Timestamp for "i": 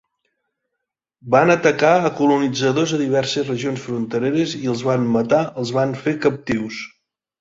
4.63-4.73